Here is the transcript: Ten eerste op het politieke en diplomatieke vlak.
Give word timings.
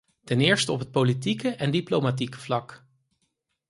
Ten 0.23 0.39
eerste 0.39 0.71
op 0.71 0.79
het 0.79 0.91
politieke 0.91 1.49
en 1.49 1.71
diplomatieke 1.71 2.37
vlak. 2.39 2.85